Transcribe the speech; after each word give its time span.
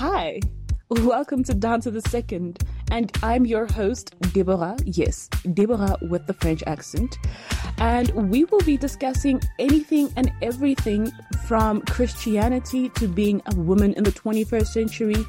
Hi, 0.00 0.40
welcome 0.88 1.44
to 1.44 1.52
Down 1.52 1.82
to 1.82 1.90
the 1.90 2.00
Second, 2.00 2.64
and 2.90 3.12
I'm 3.22 3.44
your 3.44 3.66
host, 3.66 4.14
Deborah. 4.32 4.78
Yes, 4.86 5.28
Deborah 5.52 5.98
with 6.00 6.26
the 6.26 6.32
French 6.32 6.62
accent. 6.66 7.18
And 7.76 8.08
we 8.30 8.44
will 8.44 8.62
be 8.62 8.78
discussing 8.78 9.42
anything 9.58 10.10
and 10.16 10.32
everything 10.40 11.12
from 11.46 11.82
Christianity 11.82 12.88
to 12.94 13.08
being 13.08 13.42
a 13.44 13.54
woman 13.56 13.92
in 13.92 14.04
the 14.04 14.10
21st 14.10 14.68
century 14.68 15.26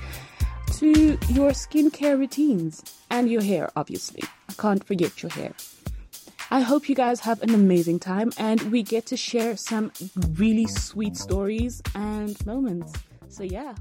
to 0.78 1.17
your 1.28 1.51
skincare 1.51 2.17
routines 2.17 2.81
and 3.10 3.29
your 3.29 3.42
hair, 3.42 3.69
obviously. 3.76 4.24
I 4.47 4.53
can't 4.53 4.85
forget 4.85 5.22
your 5.22 5.33
hair. 5.33 5.51
I 6.49 6.62
hope 6.62 6.88
you 6.88 6.96
guys 6.96 7.19
have 7.19 7.42
an 7.44 7.53
amazing 7.53 7.99
time 7.99 8.31
and 8.38 8.62
we 8.72 8.83
get 8.83 9.06
to 9.08 9.17
share 9.17 9.58
some 9.58 9.92
really 10.38 10.67
sweet 10.67 11.17
stories 11.17 11.81
and 11.94 12.46
moments. 12.46 12.94
So, 13.28 13.44
yeah. 13.44 13.76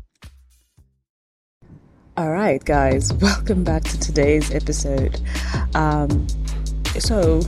All 2.20 2.32
right, 2.32 2.62
guys, 2.62 3.14
welcome 3.22 3.64
back 3.64 3.82
to 3.84 3.98
today's 3.98 4.54
episode. 4.54 5.18
Um, 5.74 6.26
so, 6.98 7.40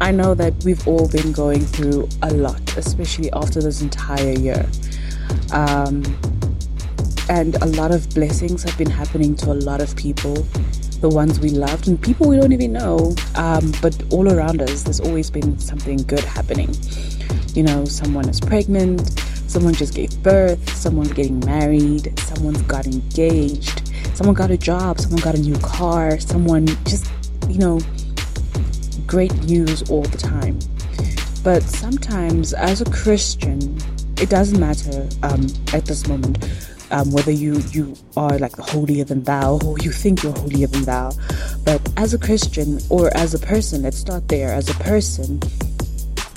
I 0.00 0.10
know 0.10 0.32
that 0.32 0.54
we've 0.64 0.88
all 0.88 1.06
been 1.06 1.32
going 1.32 1.60
through 1.60 2.08
a 2.22 2.32
lot, 2.32 2.78
especially 2.78 3.30
after 3.32 3.60
this 3.60 3.82
entire 3.82 4.32
year. 4.32 4.66
Um, 5.52 6.02
and 7.28 7.56
a 7.62 7.66
lot 7.66 7.90
of 7.90 8.08
blessings 8.14 8.62
have 8.62 8.78
been 8.78 8.88
happening 8.88 9.36
to 9.36 9.52
a 9.52 9.58
lot 9.68 9.82
of 9.82 9.94
people 9.96 10.34
the 11.02 11.10
ones 11.10 11.38
we 11.38 11.50
loved 11.50 11.88
and 11.88 12.00
people 12.00 12.28
we 12.28 12.36
don't 12.36 12.52
even 12.52 12.72
know. 12.72 13.14
Um, 13.34 13.70
but 13.82 14.02
all 14.14 14.32
around 14.32 14.62
us, 14.62 14.84
there's 14.84 15.00
always 15.00 15.30
been 15.30 15.58
something 15.58 15.98
good 15.98 16.24
happening. 16.24 16.74
You 17.52 17.64
know, 17.64 17.84
someone 17.84 18.30
is 18.30 18.40
pregnant, 18.40 19.20
someone 19.52 19.74
just 19.74 19.94
gave 19.94 20.10
birth, 20.22 20.74
someone's 20.74 21.12
getting 21.12 21.38
married, 21.40 22.18
someone's 22.20 22.62
got 22.62 22.86
engaged, 22.86 23.86
someone 24.14 24.34
got 24.34 24.50
a 24.50 24.56
job, 24.56 24.98
someone 24.98 25.20
got 25.20 25.34
a 25.34 25.40
new 25.40 25.58
car, 25.58 26.18
someone 26.18 26.66
just, 26.84 27.06
you 27.48 27.58
know, 27.58 27.78
great 29.06 29.34
news 29.44 29.88
all 29.90 30.02
the 30.02 30.16
time. 30.16 30.58
But 31.44 31.62
sometimes, 31.62 32.54
as 32.54 32.80
a 32.80 32.86
Christian, 32.86 33.76
it 34.16 34.30
doesn't 34.30 34.58
matter 34.58 35.08
um, 35.22 35.46
at 35.74 35.84
this 35.84 36.06
moment 36.06 36.42
um, 36.92 37.10
whether 37.10 37.32
you 37.32 37.60
you 37.72 37.96
are 38.16 38.38
like 38.38 38.54
holier 38.56 39.04
than 39.04 39.22
thou 39.24 39.58
or 39.64 39.78
you 39.78 39.90
think 39.90 40.22
you're 40.22 40.32
holier 40.32 40.66
than 40.66 40.84
thou. 40.84 41.10
But 41.64 41.80
as 41.96 42.14
a 42.14 42.18
Christian 42.18 42.78
or 42.90 43.14
as 43.16 43.34
a 43.34 43.38
person, 43.38 43.82
let's 43.82 43.98
start 43.98 44.28
there. 44.28 44.52
As 44.52 44.68
a 44.68 44.74
person, 44.74 45.40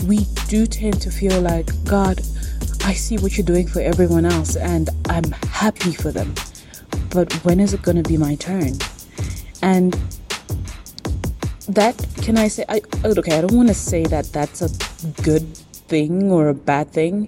we 0.07 0.25
do 0.47 0.65
tend 0.65 1.01
to 1.01 1.11
feel 1.11 1.39
like 1.41 1.69
God. 1.83 2.21
I 2.85 2.93
see 2.93 3.17
what 3.17 3.35
you're 3.35 3.45
doing 3.45 3.67
for 3.67 3.81
everyone 3.81 4.25
else, 4.25 4.55
and 4.55 4.91
I'm 5.09 5.31
happy 5.49 5.91
for 5.91 6.11
them. 6.11 6.35
But 7.09 7.33
when 7.43 7.59
is 7.59 7.73
it 7.73 7.81
going 7.81 7.97
to 7.97 8.07
be 8.07 8.15
my 8.15 8.35
turn? 8.35 8.73
And 9.63 9.93
that 11.67 11.97
can 12.21 12.37
I 12.37 12.47
say? 12.47 12.63
I 12.69 12.81
okay. 13.03 13.39
I 13.39 13.41
don't 13.41 13.57
want 13.57 13.69
to 13.69 13.73
say 13.73 14.03
that 14.03 14.25
that's 14.31 14.61
a 14.61 14.69
good 15.23 15.57
thing 15.57 16.31
or 16.31 16.47
a 16.47 16.53
bad 16.53 16.91
thing. 16.91 17.27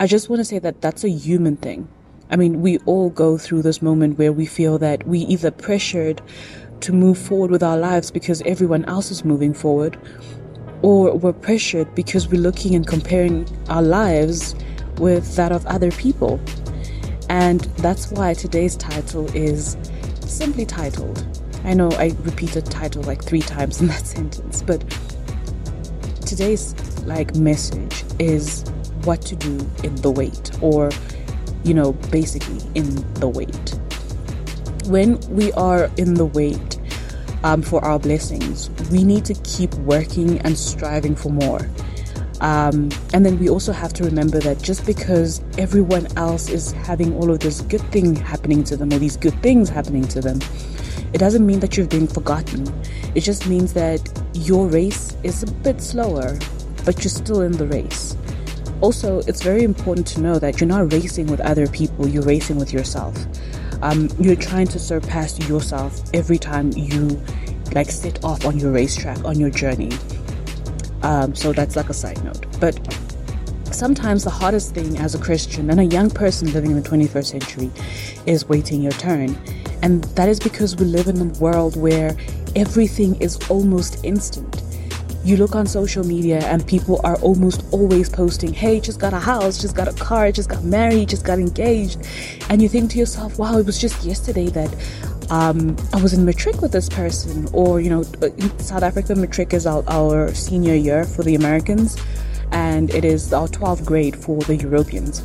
I 0.00 0.08
just 0.08 0.28
want 0.28 0.40
to 0.40 0.44
say 0.44 0.58
that 0.58 0.80
that's 0.80 1.04
a 1.04 1.08
human 1.08 1.56
thing. 1.56 1.86
I 2.28 2.34
mean, 2.34 2.60
we 2.60 2.78
all 2.78 3.10
go 3.10 3.38
through 3.38 3.62
this 3.62 3.80
moment 3.80 4.18
where 4.18 4.32
we 4.32 4.46
feel 4.46 4.78
that 4.78 5.06
we 5.06 5.20
either 5.20 5.52
pressured 5.52 6.20
to 6.80 6.92
move 6.92 7.18
forward 7.18 7.52
with 7.52 7.62
our 7.62 7.78
lives 7.78 8.10
because 8.10 8.42
everyone 8.42 8.84
else 8.86 9.12
is 9.12 9.24
moving 9.24 9.54
forward, 9.54 9.96
or 10.82 11.16
we're 11.16 11.32
pressured 11.32 11.94
because 11.94 12.26
we're 12.26 12.40
looking 12.40 12.74
and 12.74 12.84
comparing 12.84 13.46
our 13.68 13.82
lives 13.82 14.56
with 14.98 15.36
that 15.36 15.52
of 15.52 15.66
other 15.66 15.90
people. 15.90 16.40
And 17.28 17.60
that's 17.78 18.10
why 18.10 18.34
today's 18.34 18.76
title 18.76 19.26
is 19.36 19.76
simply 20.20 20.64
titled. 20.64 21.26
I 21.64 21.74
know 21.74 21.90
I 21.92 22.14
repeated 22.20 22.66
title 22.66 23.02
like 23.02 23.22
three 23.22 23.42
times 23.42 23.80
in 23.80 23.88
that 23.88 24.06
sentence, 24.16 24.62
but 24.62 24.82
today's 26.24 26.74
like 27.04 27.34
message 27.36 28.04
is 28.18 28.64
what 29.04 29.22
to 29.22 29.36
do 29.36 29.58
in 29.82 29.94
the 29.96 30.10
wait 30.10 30.50
or 30.62 30.90
you 31.64 31.74
know, 31.74 31.92
basically 32.10 32.58
in 32.74 32.94
the 33.14 33.28
wait. 33.28 33.78
When 34.88 35.20
we 35.28 35.52
are 35.52 35.90
in 35.96 36.14
the 36.14 36.24
wait 36.24 36.80
um, 37.44 37.62
for 37.62 37.84
our 37.84 37.98
blessings, 37.98 38.70
we 38.90 39.04
need 39.04 39.24
to 39.26 39.34
keep 39.44 39.74
working 39.74 40.38
and 40.40 40.56
striving 40.56 41.14
for 41.14 41.30
more. 41.30 41.68
Um, 42.40 42.90
and 43.12 43.26
then 43.26 43.38
we 43.38 43.48
also 43.48 43.72
have 43.72 43.92
to 43.94 44.04
remember 44.04 44.38
that 44.40 44.62
just 44.62 44.86
because 44.86 45.42
everyone 45.58 46.06
else 46.16 46.48
is 46.48 46.72
having 46.72 47.14
all 47.16 47.30
of 47.30 47.40
this 47.40 47.62
good 47.62 47.82
thing 47.90 48.14
happening 48.14 48.62
to 48.64 48.76
them 48.76 48.92
or 48.92 48.98
these 48.98 49.16
good 49.16 49.40
things 49.42 49.68
happening 49.68 50.06
to 50.08 50.20
them, 50.20 50.38
it 51.12 51.18
doesn't 51.18 51.44
mean 51.44 51.60
that 51.60 51.76
you're 51.76 51.86
being 51.86 52.06
forgotten. 52.06 52.66
It 53.14 53.20
just 53.20 53.46
means 53.48 53.72
that 53.72 54.00
your 54.34 54.68
race 54.68 55.16
is 55.22 55.42
a 55.42 55.46
bit 55.46 55.80
slower, 55.80 56.38
but 56.84 57.02
you're 57.02 57.10
still 57.10 57.40
in 57.40 57.52
the 57.52 57.66
race. 57.66 58.16
Also, 58.80 59.18
it's 59.20 59.42
very 59.42 59.64
important 59.64 60.06
to 60.06 60.20
know 60.20 60.38
that 60.38 60.60
you're 60.60 60.68
not 60.68 60.92
racing 60.92 61.26
with 61.26 61.40
other 61.40 61.66
people, 61.66 62.06
you're 62.06 62.22
racing 62.22 62.56
with 62.56 62.72
yourself. 62.72 63.16
Um, 63.82 64.08
you're 64.20 64.36
trying 64.36 64.66
to 64.68 64.78
surpass 64.78 65.38
yourself 65.48 66.00
every 66.14 66.38
time 66.38 66.72
you 66.72 67.20
like 67.72 67.90
set 67.90 68.24
off 68.24 68.44
on 68.44 68.58
your 68.58 68.72
racetrack, 68.72 69.24
on 69.24 69.38
your 69.38 69.50
journey. 69.50 69.90
Um, 71.02 71.34
so 71.34 71.52
that's 71.52 71.76
like 71.76 71.88
a 71.88 71.94
side 71.94 72.22
note. 72.24 72.46
But 72.60 72.78
sometimes 73.70 74.24
the 74.24 74.30
hardest 74.30 74.74
thing 74.74 74.98
as 74.98 75.14
a 75.14 75.18
Christian 75.18 75.70
and 75.70 75.80
a 75.80 75.84
young 75.84 76.10
person 76.10 76.52
living 76.52 76.70
in 76.70 76.82
the 76.82 76.88
21st 76.88 77.26
century 77.26 77.70
is 78.26 78.48
waiting 78.48 78.82
your 78.82 78.92
turn. 78.92 79.38
And 79.82 80.04
that 80.16 80.28
is 80.28 80.40
because 80.40 80.76
we 80.76 80.86
live 80.86 81.06
in 81.06 81.20
a 81.20 81.38
world 81.38 81.76
where 81.76 82.16
everything 82.56 83.14
is 83.20 83.38
almost 83.48 84.04
instant 84.04 84.62
you 85.24 85.36
look 85.36 85.54
on 85.54 85.66
social 85.66 86.04
media 86.06 86.38
and 86.44 86.66
people 86.66 87.00
are 87.04 87.16
almost 87.16 87.64
always 87.70 88.08
posting, 88.08 88.52
hey, 88.52 88.80
just 88.80 88.98
got 88.98 89.12
a 89.12 89.18
house, 89.18 89.60
just 89.60 89.76
got 89.76 89.88
a 89.88 89.92
car, 89.92 90.32
just 90.32 90.48
got 90.48 90.64
married, 90.64 91.08
just 91.08 91.24
got 91.24 91.38
engaged. 91.38 91.98
And 92.48 92.62
you 92.62 92.68
think 92.68 92.90
to 92.92 92.98
yourself, 92.98 93.38
wow, 93.38 93.58
it 93.58 93.66
was 93.66 93.78
just 93.78 94.04
yesterday 94.04 94.46
that 94.50 94.74
um, 95.30 95.76
I 95.92 96.02
was 96.02 96.12
in 96.12 96.24
matric 96.24 96.60
with 96.62 96.72
this 96.72 96.88
person. 96.88 97.48
Or, 97.52 97.80
you 97.80 97.90
know, 97.90 98.04
in 98.22 98.58
South 98.58 98.82
Africa, 98.82 99.14
matric 99.14 99.52
is 99.52 99.66
our, 99.66 99.84
our 99.88 100.34
senior 100.34 100.74
year 100.74 101.04
for 101.04 101.22
the 101.22 101.34
Americans, 101.34 101.96
and 102.52 102.90
it 102.90 103.04
is 103.04 103.32
our 103.32 103.48
12th 103.48 103.84
grade 103.84 104.16
for 104.16 104.40
the 104.42 104.56
Europeans. 104.56 105.22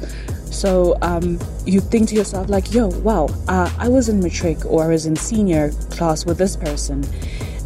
So 0.53 0.97
um, 1.01 1.39
you 1.65 1.79
think 1.79 2.09
to 2.09 2.15
yourself, 2.15 2.49
like, 2.49 2.73
yo, 2.73 2.87
wow, 2.87 3.27
uh, 3.47 3.73
I 3.79 3.87
was 3.87 4.09
in 4.09 4.21
matric 4.21 4.65
or 4.65 4.83
I 4.83 4.87
was 4.87 5.05
in 5.05 5.15
senior 5.15 5.71
class 5.89 6.25
with 6.25 6.37
this 6.37 6.55
person 6.55 7.03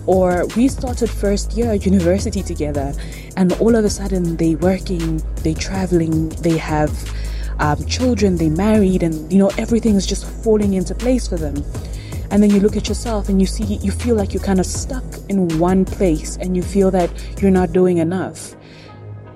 or 0.07 0.47
we 0.55 0.69
started 0.69 1.09
first 1.09 1.53
year 1.53 1.73
university 1.73 2.41
together 2.41 2.93
and 3.35 3.51
all 3.53 3.75
of 3.75 3.83
a 3.85 3.89
sudden 3.89 4.37
they 4.37 4.55
working 4.55 5.21
they 5.43 5.53
traveling 5.53 6.29
they 6.29 6.57
have 6.57 6.91
um, 7.59 7.85
children 7.85 8.37
they 8.37 8.49
married 8.49 9.03
and 9.03 9.31
you 9.31 9.37
know 9.37 9.51
everything 9.57 9.95
is 9.95 10.07
just 10.07 10.25
falling 10.43 10.73
into 10.73 10.95
place 10.95 11.27
for 11.27 11.35
them 11.35 11.55
and 12.31 12.43
then 12.43 12.49
you 12.49 12.59
look 12.59 12.75
at 12.75 12.87
yourself 12.87 13.29
and 13.29 13.39
you 13.39 13.47
see 13.47 13.63
you 13.63 13.91
feel 13.91 14.15
like 14.15 14.33
you're 14.33 14.43
kind 14.43 14.59
of 14.59 14.65
stuck 14.65 15.03
in 15.29 15.59
one 15.59 15.85
place 15.85 16.37
and 16.37 16.55
you 16.55 16.63
feel 16.63 16.91
that 16.91 17.09
you're 17.41 17.51
not 17.51 17.71
doing 17.71 17.97
enough. 17.97 18.55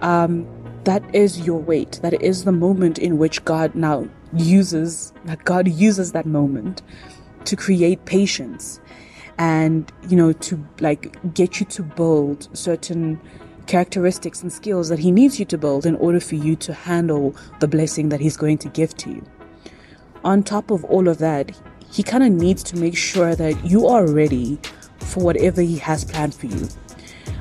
Um, 0.02 0.48
that 0.84 1.04
is 1.14 1.42
your 1.42 1.60
wait 1.60 2.00
that 2.02 2.20
is 2.24 2.44
the 2.44 2.52
moment 2.52 2.98
in 2.98 3.20
which 3.20 3.46
god 3.46 3.76
now 3.76 4.08
uses 4.34 5.14
that 5.26 5.44
god 5.46 5.68
uses 5.68 6.12
that 6.12 6.26
moment 6.26 6.82
to 7.46 7.56
create 7.56 8.04
patience 8.06 8.82
and 9.38 9.92
you 10.10 10.18
know 10.18 10.34
to 10.34 10.64
like 10.80 11.16
get 11.36 11.60
you 11.60 11.68
to 11.68 11.84
build 11.84 12.50
certain 12.58 13.22
characteristics 13.68 14.42
and 14.42 14.52
skills 14.52 14.90
that 14.90 15.00
he 15.00 15.12
needs 15.12 15.40
you 15.40 15.46
to 15.46 15.58
build 15.58 15.86
in 15.86 15.96
order 15.96 16.20
for 16.20 16.36
you 16.36 16.56
to 16.58 16.74
handle 16.74 17.36
the 17.60 17.68
blessing 17.68 18.10
that 18.10 18.20
he's 18.20 18.36
going 18.38 18.58
to 18.58 18.68
give 18.70 18.96
to 18.98 19.10
you. 19.10 19.24
On 20.24 20.44
top 20.44 20.72
of 20.72 20.84
all 20.86 21.08
of 21.08 21.20
that 21.20 21.60
he 21.92 22.04
kind 22.04 22.24
of 22.24 22.32
needs 22.32 22.64
to 22.64 22.78
make 22.78 22.96
sure 22.98 23.36
that 23.36 23.64
you 23.66 23.88
are 23.88 24.08
ready 24.08 24.58
for 25.00 25.24
whatever 25.24 25.62
he 25.62 25.78
has 25.78 26.04
planned 26.04 26.34
for 26.34 26.48
you 26.48 26.68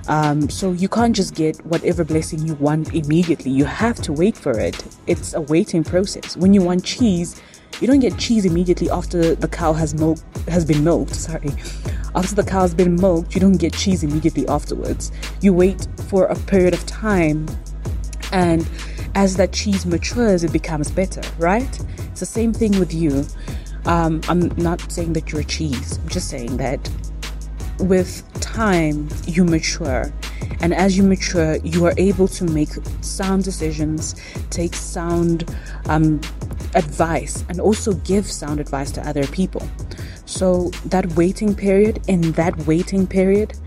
um, 0.08 0.49
so 0.49 0.73
you 0.73 0.88
can't 0.88 1.14
just 1.14 1.35
get 1.35 1.64
whatever 1.67 2.05
blessing 2.05 2.47
you 2.47 2.55
want 2.55 2.93
immediately 2.94 3.50
you 3.50 3.64
have 3.64 3.97
to 3.97 4.12
wait 4.12 4.37
for 4.37 4.58
it 4.58 4.82
it's 5.06 5.35
a 5.35 5.41
waiting 5.43 5.85
process 5.85 6.37
when 6.37 6.52
you 6.52 6.62
want 6.62 6.85
cheese 6.85 7.41
you 7.81 7.87
don't 7.87 8.00
get 8.00 8.19
cheese 8.19 8.44
immediately 8.44 8.91
after 8.91 9.35
the 9.35 9.49
cow 9.49 9.73
has 9.73 9.94
milk 9.94 10.19
has 10.49 10.64
been 10.64 10.85
milked. 10.85 11.14
Sorry, 11.14 11.50
after 12.14 12.35
the 12.35 12.44
cow 12.44 12.61
has 12.61 12.75
been 12.75 12.97
milked, 12.97 13.35
you 13.35 13.41
don't 13.41 13.56
get 13.56 13.73
cheese 13.73 14.02
immediately 14.02 14.47
afterwards. 14.49 15.12
You 15.41 15.55
wait 15.55 15.87
for 16.08 16.26
a 16.26 16.37
period 16.37 16.75
of 16.75 16.85
time, 16.87 17.49
and 18.32 18.69
as 19.14 19.37
that 19.37 19.52
cheese 19.52 19.87
matures, 19.87 20.44
it 20.44 20.52
becomes 20.52 20.91
better. 20.91 21.23
Right? 21.38 21.81
It's 22.11 22.20
the 22.20 22.26
same 22.26 22.52
thing 22.52 22.79
with 22.79 22.93
you. 22.93 23.25
Um, 23.87 24.21
I'm 24.29 24.49
not 24.56 24.81
saying 24.91 25.12
that 25.15 25.32
you're 25.32 25.41
a 25.41 25.44
cheese. 25.44 25.99
I'm 25.99 26.09
just 26.09 26.29
saying 26.29 26.56
that 26.59 26.91
with 27.79 28.23
time 28.41 29.09
you 29.27 29.43
mature 29.43 30.12
and 30.61 30.75
as 30.75 30.99
you 30.99 31.03
mature 31.03 31.56
you 31.65 31.87
are 31.87 31.94
able 31.97 32.29
to 32.29 32.44
make 32.44 32.69
sound 33.00 33.43
decisions 33.43 34.15
take 34.50 34.75
sound 34.75 35.56
um, 35.87 36.21
advice 36.75 37.44
and 37.49 37.61
also 37.61 37.94
give 37.94 38.27
sound 38.27 38.61
advice 38.61 38.91
to 38.93 39.09
other 39.09 39.27
people. 39.29 39.67
So, 40.26 40.71
that 40.87 41.15
waiting 41.17 41.55
period, 41.55 42.03
in 42.06 42.33
that 42.33 42.56
waiting 42.67 43.06
period, 43.06 43.59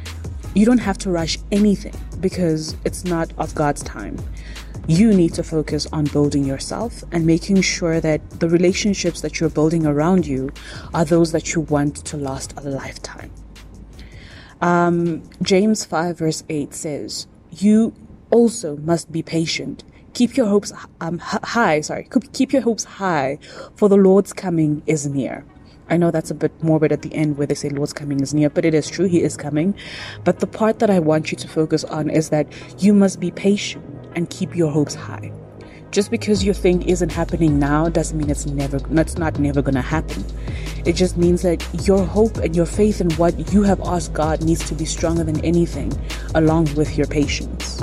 you 0.56 0.66
don't 0.66 0.80
have 0.80 0.98
to 1.00 1.10
rush 1.10 1.38
anything 1.52 1.96
because 2.20 2.76
it's 2.86 3.04
not 3.04 3.34
of 3.38 3.54
God's 3.54 3.84
time. 3.84 4.18
You 4.88 5.14
need 5.14 5.34
to 5.36 5.44
focus 5.44 5.88
on 5.94 6.06
building 6.06 6.44
yourself 6.44 7.06
and 7.14 7.26
making 7.26 7.62
sure 7.62 8.02
that 8.02 8.42
the 8.42 8.50
relationships 8.50 9.22
that 9.22 9.40
you're 9.40 9.50
building 9.50 9.86
around 9.86 10.28
you 10.28 10.52
are 10.94 11.06
those 11.06 11.32
that 11.32 11.54
you 11.54 11.62
want 11.62 11.96
to 12.04 12.18
last 12.18 12.54
a 12.58 12.62
lifetime. 12.62 13.32
Um, 14.60 15.24
James 15.42 15.86
5, 15.86 16.18
verse 16.18 16.44
8 16.50 16.74
says, 16.74 17.28
You 17.50 17.94
also 18.30 18.76
must 18.76 19.10
be 19.10 19.24
patient. 19.24 19.86
Keep 20.14 20.36
your 20.36 20.48
hopes 20.48 20.74
um, 21.00 21.18
high, 21.20 21.80
sorry, 21.80 22.10
keep 22.34 22.52
your 22.52 22.62
hopes 22.62 22.84
high, 22.84 23.40
for 23.76 23.88
the 23.88 23.96
Lord's 23.96 24.34
coming 24.34 24.84
is 24.86 25.08
near. 25.08 25.46
I 25.90 25.96
know 25.96 26.12
that's 26.12 26.32
a 26.32 26.36
bit 26.36 26.52
morbid 26.62 26.92
at 26.92 27.04
the 27.04 27.14
end 27.14 27.38
where 27.38 27.48
they 27.48 27.56
say 27.56 27.70
Lord's 27.70 27.94
coming 27.94 28.20
is 28.20 28.34
near, 28.34 28.50
but 28.50 28.66
it 28.66 28.74
is 28.74 28.90
true, 28.90 29.06
He 29.06 29.22
is 29.22 29.38
coming. 29.38 29.76
But 30.26 30.40
the 30.40 30.48
part 30.48 30.80
that 30.80 30.90
I 30.90 31.00
want 31.00 31.32
you 31.32 31.38
to 31.38 31.48
focus 31.48 31.86
on 31.86 32.10
is 32.10 32.30
that 32.30 32.48
you 32.82 32.94
must 32.94 33.20
be 33.22 33.32
patient 33.32 33.93
and 34.16 34.30
keep 34.30 34.56
your 34.56 34.72
hopes 34.72 34.96
high. 34.96 35.32
Just 35.92 36.10
because 36.10 36.44
your 36.44 36.56
thing 36.56 36.82
isn't 36.90 37.12
happening 37.12 37.60
now 37.60 37.88
doesn't 37.88 38.18
mean 38.18 38.30
it's 38.30 38.48
never, 38.48 38.80
it's 39.00 39.18
not 39.18 39.38
never 39.38 39.62
gonna 39.62 39.82
happen. 39.82 40.26
It 40.86 40.94
just 40.94 41.18
means 41.18 41.44
that 41.44 41.64
your 41.88 42.04
hope 42.04 42.38
and 42.38 42.56
your 42.56 42.66
faith 42.66 43.00
in 43.00 43.12
what 43.12 43.54
you 43.54 43.62
have 43.62 43.80
asked 43.82 44.12
God 44.12 44.44
needs 44.44 44.68
to 44.70 44.76
be 44.76 44.86
stronger 44.86 45.24
than 45.24 45.40
anything, 45.46 45.94
along 46.34 46.74
with 46.76 46.98
your 46.98 47.06
patience. 47.06 47.80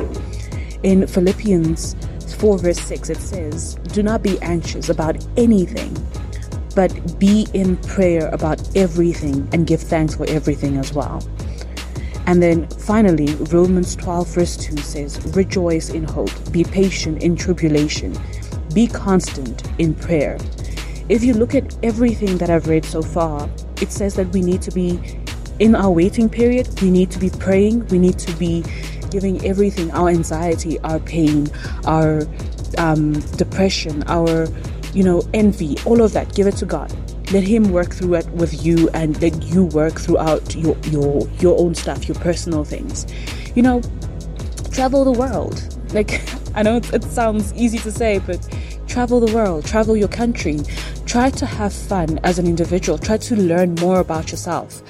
In 0.82 1.06
Philippians 1.06 1.94
4, 2.36 2.58
verse 2.58 2.80
6, 2.80 3.10
it 3.10 3.18
says, 3.18 3.76
Do 3.92 4.02
not 4.02 4.22
be 4.22 4.40
anxious 4.40 4.88
about 4.88 5.24
anything, 5.36 5.94
but 6.74 7.18
be 7.18 7.46
in 7.54 7.76
prayer 7.76 8.28
about 8.28 8.60
everything 8.76 9.48
and 9.52 9.66
give 9.66 9.80
thanks 9.80 10.16
for 10.16 10.28
everything 10.28 10.78
as 10.78 10.92
well. 10.92 11.22
And 12.26 12.42
then 12.42 12.68
finally, 12.68 13.34
Romans 13.50 13.96
12, 13.96 14.28
verse 14.28 14.56
2 14.56 14.76
says, 14.78 15.34
Rejoice 15.34 15.90
in 15.90 16.04
hope, 16.04 16.30
be 16.52 16.64
patient 16.64 17.22
in 17.22 17.36
tribulation, 17.36 18.16
be 18.74 18.86
constant 18.86 19.62
in 19.78 19.94
prayer. 19.94 20.38
If 21.08 21.24
you 21.24 21.34
look 21.34 21.54
at 21.54 21.76
everything 21.82 22.38
that 22.38 22.50
I've 22.50 22.68
read 22.68 22.84
so 22.84 23.02
far, 23.02 23.50
it 23.80 23.90
says 23.90 24.14
that 24.14 24.28
we 24.28 24.42
need 24.42 24.62
to 24.62 24.70
be 24.70 25.00
in 25.58 25.74
our 25.74 25.90
waiting 25.90 26.28
period, 26.28 26.68
we 26.80 26.90
need 26.90 27.10
to 27.10 27.18
be 27.18 27.30
praying, 27.30 27.86
we 27.88 27.98
need 27.98 28.18
to 28.20 28.32
be 28.36 28.64
giving 29.10 29.44
everything 29.44 29.90
our 29.90 30.08
anxiety, 30.08 30.78
our 30.80 31.00
pain, 31.00 31.48
our 31.84 32.22
um, 32.78 33.12
depression, 33.36 34.04
our 34.06 34.46
you 34.94 35.02
know 35.02 35.22
envy, 35.34 35.76
all 35.84 36.00
of 36.00 36.12
that. 36.12 36.34
Give 36.34 36.46
it 36.46 36.56
to 36.56 36.66
God 36.66 36.92
let 37.32 37.44
him 37.44 37.70
work 37.70 37.94
through 37.94 38.14
it 38.14 38.28
with 38.30 38.64
you 38.64 38.88
and 38.94 39.20
let 39.22 39.42
you 39.44 39.64
work 39.66 40.00
throughout 40.00 40.54
your 40.56 40.76
your 40.84 41.28
your 41.38 41.58
own 41.58 41.74
stuff 41.74 42.08
your 42.08 42.16
personal 42.16 42.64
things. 42.64 43.06
You 43.54 43.62
know 43.62 43.82
travel 44.72 45.04
the 45.04 45.12
world. 45.12 45.62
Like 45.92 46.22
i 46.54 46.62
know 46.62 46.76
it, 46.76 46.92
it 46.92 47.04
sounds 47.04 47.54
easy 47.54 47.78
to 47.78 47.92
say 47.92 48.18
but 48.18 48.40
travel 48.88 49.20
the 49.20 49.32
world 49.34 49.64
travel 49.64 49.96
your 49.96 50.08
country. 50.08 50.58
Try 51.06 51.30
to 51.30 51.46
have 51.46 51.72
fun 51.72 52.20
as 52.22 52.38
an 52.38 52.46
individual. 52.46 52.96
Try 52.96 53.16
to 53.16 53.36
learn 53.36 53.74
more 53.76 53.98
about 54.00 54.30
yourself. 54.30 54.82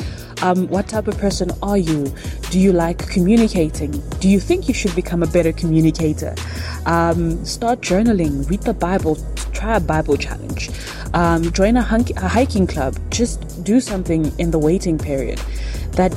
Um, 0.43 0.69
what 0.69 0.89
type 0.89 1.07
of 1.07 1.19
person 1.19 1.51
are 1.63 1.77
you? 1.77 2.13
Do 2.51 2.59
you 2.59 2.73
like 2.73 3.07
communicating? 3.09 3.93
Do 4.21 4.29
you 4.29 4.41
think 4.41 4.69
you 4.69 4.75
should 4.75 4.95
become 4.95 5.23
a 5.23 5.27
better 5.27 5.53
communicator? 5.53 6.35
Um, 6.87 7.45
start 7.45 7.83
journaling, 7.83 8.49
read 8.49 8.63
the 8.63 8.73
Bible, 8.73 9.17
try 9.53 9.77
a 9.77 9.81
Bible 9.81 10.17
challenge, 10.17 10.71
um, 11.15 11.51
join 11.53 11.77
a, 11.77 11.83
hunk- 11.83 12.17
a 12.17 12.29
hiking 12.29 12.67
club, 12.67 12.97
just 13.11 13.65
do 13.65 13.81
something 13.81 14.33
in 14.39 14.51
the 14.51 14.59
waiting 14.59 14.99
period 14.99 15.39
that 15.93 16.13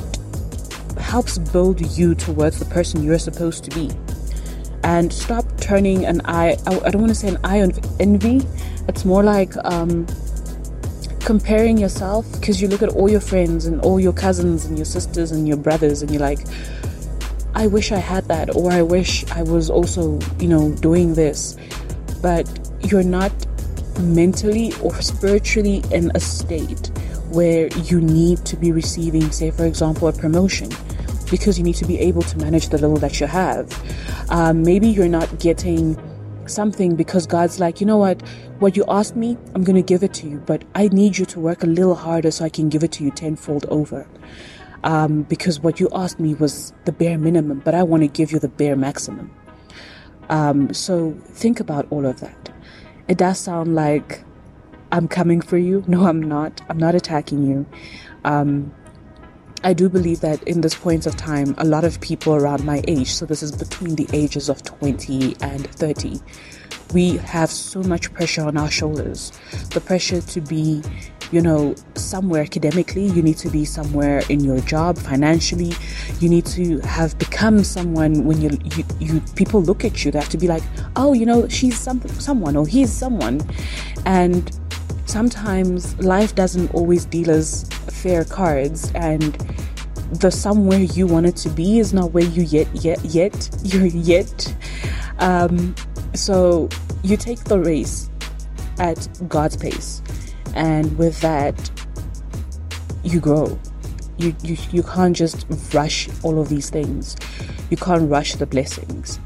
helps 0.98 1.38
build 1.38 1.80
you 1.96 2.14
towards 2.14 2.58
the 2.58 2.64
person 2.66 3.02
you're 3.02 3.18
supposed 3.18 3.64
to 3.64 3.70
be. 3.70 3.90
And 4.82 5.12
stop 5.12 5.44
turning 5.60 6.04
an 6.04 6.20
eye, 6.24 6.56
I 6.66 6.90
don't 6.90 7.00
want 7.00 7.08
to 7.08 7.14
say 7.14 7.28
an 7.28 7.38
eye 7.44 7.62
on 7.62 7.72
envy, 8.00 8.46
it's 8.86 9.04
more 9.04 9.22
like 9.22 9.56
um, 9.64 10.06
comparing 11.20 11.78
yourself 11.78 12.30
because 12.32 12.60
you 12.60 12.68
look 12.68 12.82
at 12.82 12.90
all 12.90 13.10
your 13.10 13.20
friends 13.20 13.64
and 13.64 13.80
all 13.80 13.98
your 13.98 14.12
cousins 14.12 14.66
and 14.66 14.76
your 14.76 14.84
sisters 14.84 15.32
and 15.32 15.48
your 15.48 15.56
brothers 15.56 16.02
and 16.02 16.10
you're 16.10 16.20
like, 16.20 16.40
I 17.54 17.68
wish 17.68 17.92
I 17.92 17.98
had 17.98 18.26
that, 18.26 18.54
or 18.56 18.72
I 18.72 18.82
wish 18.82 19.24
I 19.30 19.42
was 19.42 19.70
also, 19.70 20.18
you 20.40 20.48
know, 20.48 20.72
doing 20.74 21.14
this. 21.14 21.56
But 22.20 22.46
you're 22.84 23.02
not 23.02 23.32
mentally 24.00 24.72
or 24.82 25.00
spiritually 25.00 25.82
in 25.90 26.10
a 26.14 26.20
state 26.20 26.90
where 27.30 27.68
you 27.78 28.00
need 28.00 28.44
to 28.46 28.56
be 28.56 28.72
receiving, 28.72 29.30
say, 29.30 29.50
for 29.50 29.64
example, 29.64 30.08
a 30.08 30.12
promotion 30.12 30.70
because 31.30 31.58
you 31.58 31.64
need 31.64 31.74
to 31.76 31.86
be 31.86 31.98
able 31.98 32.22
to 32.22 32.38
manage 32.38 32.68
the 32.68 32.78
little 32.78 32.96
that 32.98 33.20
you 33.20 33.26
have. 33.26 33.72
Um, 34.30 34.62
maybe 34.62 34.88
you're 34.88 35.08
not 35.08 35.38
getting 35.40 35.98
something 36.46 36.96
because 36.96 37.26
God's 37.26 37.58
like, 37.58 37.80
you 37.80 37.86
know 37.86 37.96
what, 37.96 38.20
what 38.58 38.76
you 38.76 38.84
asked 38.88 39.16
me, 39.16 39.36
I'm 39.54 39.64
going 39.64 39.76
to 39.76 39.82
give 39.82 40.02
it 40.02 40.12
to 40.14 40.28
you, 40.28 40.38
but 40.46 40.64
I 40.74 40.88
need 40.88 41.18
you 41.18 41.24
to 41.26 41.40
work 41.40 41.62
a 41.62 41.66
little 41.66 41.94
harder 41.94 42.30
so 42.30 42.44
I 42.44 42.48
can 42.48 42.68
give 42.68 42.84
it 42.84 42.92
to 42.92 43.04
you 43.04 43.10
tenfold 43.10 43.64
over. 43.66 44.06
Um, 44.84 45.22
because 45.22 45.60
what 45.60 45.80
you 45.80 45.88
asked 45.94 46.20
me 46.20 46.34
was 46.34 46.74
the 46.84 46.92
bare 46.92 47.16
minimum, 47.16 47.60
but 47.60 47.74
I 47.74 47.82
want 47.82 48.02
to 48.02 48.06
give 48.06 48.32
you 48.32 48.38
the 48.38 48.48
bare 48.48 48.76
maximum. 48.76 49.34
Um, 50.28 50.72
so 50.74 51.12
think 51.26 51.58
about 51.58 51.86
all 51.90 52.04
of 52.04 52.20
that. 52.20 52.50
It 53.06 53.18
does 53.18 53.38
sound 53.38 53.74
like 53.74 54.24
I'm 54.90 55.08
coming 55.08 55.40
for 55.40 55.58
you. 55.58 55.84
No, 55.86 56.06
I'm 56.06 56.22
not. 56.22 56.60
I'm 56.68 56.78
not 56.78 56.94
attacking 56.94 57.46
you. 57.46 57.66
Um, 58.24 58.72
I 59.62 59.72
do 59.72 59.88
believe 59.88 60.20
that 60.20 60.42
in 60.44 60.60
this 60.60 60.74
point 60.74 61.06
of 61.06 61.16
time, 61.16 61.54
a 61.56 61.64
lot 61.64 61.84
of 61.84 62.00
people 62.00 62.34
around 62.34 62.64
my 62.64 62.82
age, 62.86 63.12
so 63.12 63.24
this 63.24 63.42
is 63.42 63.50
between 63.50 63.96
the 63.96 64.06
ages 64.12 64.50
of 64.50 64.62
20 64.62 65.36
and 65.40 65.66
30, 65.66 66.20
we 66.92 67.16
have 67.16 67.50
so 67.50 67.82
much 67.82 68.12
pressure 68.12 68.42
on 68.42 68.58
our 68.58 68.70
shoulders. 68.70 69.32
The 69.70 69.80
pressure 69.80 70.20
to 70.20 70.40
be, 70.42 70.82
you 71.34 71.42
know, 71.42 71.74
somewhere 71.96 72.42
academically, 72.42 73.06
you 73.06 73.20
need 73.20 73.36
to 73.38 73.50
be 73.50 73.64
somewhere 73.64 74.22
in 74.28 74.38
your 74.38 74.60
job, 74.60 74.96
financially, 74.96 75.72
you 76.20 76.28
need 76.28 76.46
to 76.46 76.78
have 76.82 77.18
become 77.18 77.64
someone 77.64 78.24
when 78.24 78.40
you, 78.40 78.50
you, 78.76 78.84
you 79.00 79.20
people 79.34 79.60
look 79.60 79.84
at 79.84 80.04
you, 80.04 80.12
they 80.12 80.20
have 80.20 80.28
to 80.28 80.38
be 80.38 80.46
like, 80.46 80.62
oh, 80.94 81.12
you 81.12 81.26
know, 81.26 81.48
she's 81.48 81.76
some, 81.76 82.00
someone 82.08 82.54
or 82.54 82.68
he's 82.68 82.92
someone. 82.92 83.40
And 84.06 84.56
sometimes 85.06 85.98
life 85.98 86.36
doesn't 86.36 86.72
always 86.72 87.04
deal 87.04 87.32
us 87.32 87.64
fair 87.90 88.24
cards 88.24 88.92
and 88.94 89.34
the 90.12 90.30
somewhere 90.30 90.78
you 90.78 91.08
wanted 91.08 91.34
to 91.34 91.48
be 91.48 91.80
is 91.80 91.92
not 91.92 92.12
where 92.12 92.24
you 92.24 92.42
yet 92.42 92.68
yet 92.84 93.04
yet 93.04 93.50
you're 93.64 93.86
yet. 93.86 94.54
Um, 95.18 95.74
so 96.14 96.68
you 97.02 97.16
take 97.16 97.42
the 97.44 97.58
race 97.58 98.08
at 98.78 99.08
god's 99.28 99.56
pace 99.56 100.02
and 100.54 100.96
with 100.98 101.20
that 101.20 101.70
you 103.02 103.20
grow 103.20 103.58
you, 104.16 104.34
you 104.42 104.56
you 104.70 104.82
can't 104.82 105.16
just 105.16 105.46
rush 105.74 106.08
all 106.22 106.40
of 106.40 106.48
these 106.48 106.70
things 106.70 107.16
you 107.70 107.76
can't 107.76 108.08
rush 108.10 108.34
the 108.34 108.46
blessings 108.46 109.18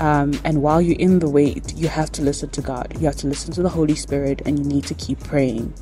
um, 0.00 0.38
and 0.44 0.62
while 0.62 0.82
you're 0.82 0.98
in 0.98 1.20
the 1.20 1.28
wait, 1.28 1.74
you 1.74 1.88
have 1.88 2.12
to 2.12 2.22
listen 2.22 2.50
to 2.50 2.60
God. 2.60 2.94
You 3.00 3.06
have 3.06 3.16
to 3.16 3.26
listen 3.26 3.52
to 3.54 3.62
the 3.62 3.68
Holy 3.70 3.94
Spirit 3.94 4.42
and 4.44 4.58
you 4.58 4.64
need 4.64 4.84
to 4.84 4.94
keep 4.94 5.20
praying 5.20 5.72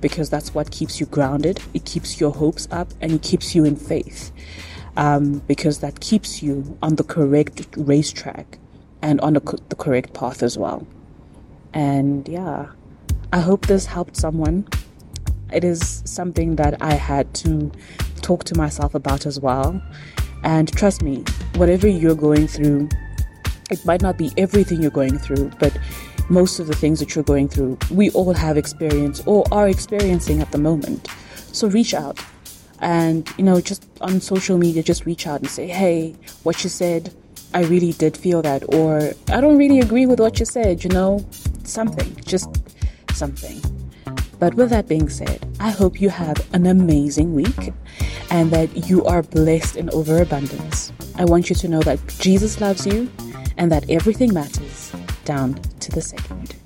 because 0.00 0.28
that's 0.28 0.54
what 0.54 0.70
keeps 0.70 1.00
you 1.00 1.06
grounded. 1.06 1.60
It 1.72 1.86
keeps 1.86 2.20
your 2.20 2.32
hopes 2.32 2.68
up 2.70 2.92
and 3.00 3.12
it 3.12 3.22
keeps 3.22 3.54
you 3.54 3.64
in 3.64 3.76
faith 3.76 4.30
um, 4.96 5.38
because 5.48 5.78
that 5.78 6.00
keeps 6.00 6.42
you 6.42 6.78
on 6.82 6.96
the 6.96 7.04
correct 7.04 7.66
racetrack 7.78 8.58
and 9.00 9.20
on 9.22 9.34
the, 9.34 9.40
co- 9.40 9.58
the 9.70 9.76
correct 9.76 10.12
path 10.12 10.42
as 10.42 10.58
well. 10.58 10.86
And 11.72 12.28
yeah, 12.28 12.66
I 13.32 13.40
hope 13.40 13.66
this 13.66 13.86
helped 13.86 14.14
someone. 14.14 14.66
It 15.52 15.64
is 15.64 16.02
something 16.04 16.56
that 16.56 16.82
I 16.82 16.92
had 16.92 17.32
to 17.36 17.72
talk 18.20 18.44
to 18.44 18.54
myself 18.54 18.94
about 18.94 19.24
as 19.24 19.40
well. 19.40 19.82
And 20.44 20.70
trust 20.70 21.02
me, 21.02 21.24
whatever 21.56 21.88
you're 21.88 22.14
going 22.14 22.46
through, 22.46 22.90
it 23.70 23.84
might 23.86 24.02
not 24.02 24.18
be 24.18 24.32
everything 24.36 24.82
you're 24.82 24.90
going 24.90 25.16
through, 25.16 25.50
but 25.58 25.76
most 26.28 26.58
of 26.58 26.66
the 26.66 26.74
things 26.74 27.00
that 27.00 27.14
you're 27.14 27.24
going 27.24 27.48
through, 27.48 27.78
we 27.90 28.10
all 28.10 28.34
have 28.34 28.58
experience 28.58 29.22
or 29.24 29.44
are 29.50 29.66
experiencing 29.66 30.42
at 30.42 30.52
the 30.52 30.58
moment. 30.58 31.08
So 31.52 31.68
reach 31.68 31.94
out 31.94 32.22
and, 32.80 33.26
you 33.38 33.44
know, 33.44 33.62
just 33.62 33.86
on 34.02 34.20
social 34.20 34.58
media, 34.58 34.82
just 34.82 35.06
reach 35.06 35.26
out 35.26 35.40
and 35.40 35.48
say, 35.48 35.68
hey, 35.68 36.14
what 36.42 36.62
you 36.64 36.68
said, 36.70 37.14
I 37.54 37.62
really 37.64 37.92
did 37.92 38.14
feel 38.14 38.42
that. 38.42 38.62
Or 38.74 39.12
I 39.28 39.40
don't 39.40 39.56
really 39.56 39.80
agree 39.80 40.04
with 40.04 40.20
what 40.20 40.38
you 40.38 40.44
said, 40.44 40.84
you 40.84 40.90
know, 40.90 41.24
something, 41.64 42.14
just 42.24 42.61
something. 43.22 43.60
But 44.40 44.54
with 44.54 44.70
that 44.70 44.88
being 44.88 45.08
said, 45.08 45.38
I 45.60 45.70
hope 45.70 46.00
you 46.00 46.08
have 46.08 46.38
an 46.54 46.66
amazing 46.66 47.36
week 47.36 47.72
and 48.30 48.50
that 48.50 48.88
you 48.88 49.04
are 49.04 49.22
blessed 49.22 49.76
in 49.76 49.88
overabundance. 49.90 50.92
I 51.14 51.24
want 51.26 51.48
you 51.48 51.54
to 51.54 51.68
know 51.68 51.82
that 51.82 52.00
Jesus 52.18 52.60
loves 52.60 52.84
you 52.84 53.08
and 53.58 53.70
that 53.70 53.88
everything 53.88 54.34
matters 54.34 54.90
down 55.24 55.54
to 55.78 55.92
the 55.92 56.02
second. 56.02 56.61